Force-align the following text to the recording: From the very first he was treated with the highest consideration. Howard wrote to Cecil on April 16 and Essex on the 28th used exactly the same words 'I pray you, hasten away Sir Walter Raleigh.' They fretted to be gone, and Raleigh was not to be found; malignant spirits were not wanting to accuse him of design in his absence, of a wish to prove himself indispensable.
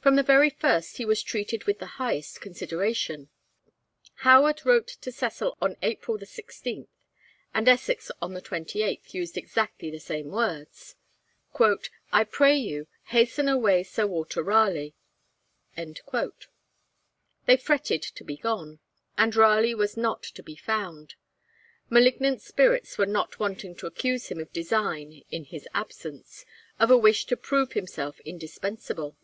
From 0.00 0.14
the 0.16 0.22
very 0.22 0.48
first 0.48 0.96
he 0.96 1.04
was 1.04 1.22
treated 1.22 1.64
with 1.64 1.80
the 1.80 1.84
highest 2.00 2.40
consideration. 2.40 3.28
Howard 4.22 4.64
wrote 4.64 4.86
to 4.88 5.12
Cecil 5.12 5.54
on 5.60 5.76
April 5.82 6.16
16 6.18 6.88
and 7.52 7.68
Essex 7.68 8.10
on 8.22 8.32
the 8.32 8.40
28th 8.40 9.12
used 9.12 9.36
exactly 9.36 9.90
the 9.90 10.00
same 10.00 10.28
words 10.30 10.96
'I 12.10 12.24
pray 12.24 12.56
you, 12.56 12.86
hasten 13.08 13.50
away 13.50 13.82
Sir 13.82 14.06
Walter 14.06 14.42
Raleigh.' 14.42 14.94
They 15.76 17.56
fretted 17.58 18.02
to 18.02 18.24
be 18.24 18.38
gone, 18.38 18.78
and 19.18 19.36
Raleigh 19.36 19.74
was 19.74 19.98
not 19.98 20.22
to 20.22 20.42
be 20.42 20.56
found; 20.56 21.16
malignant 21.90 22.40
spirits 22.40 22.96
were 22.96 23.04
not 23.04 23.38
wanting 23.38 23.74
to 23.76 23.86
accuse 23.86 24.28
him 24.28 24.40
of 24.40 24.54
design 24.54 25.22
in 25.30 25.44
his 25.44 25.68
absence, 25.74 26.46
of 26.80 26.90
a 26.90 26.96
wish 26.96 27.26
to 27.26 27.36
prove 27.36 27.72
himself 27.74 28.20
indispensable. 28.20 29.14